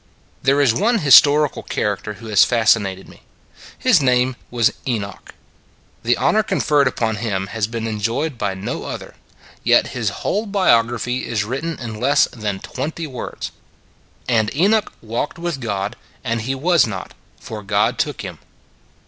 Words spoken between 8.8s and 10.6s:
other; yet his whole